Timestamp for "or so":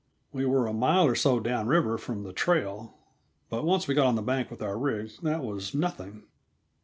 1.05-1.39